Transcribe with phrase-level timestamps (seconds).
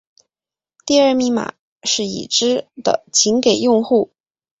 [0.83, 1.53] 第二密码
[1.83, 4.09] 是已知的仅给用户。